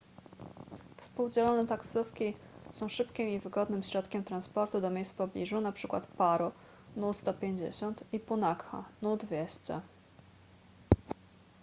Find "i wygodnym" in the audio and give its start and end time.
3.29-3.83